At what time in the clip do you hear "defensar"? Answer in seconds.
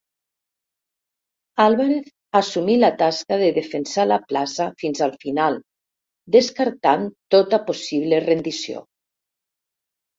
3.59-4.07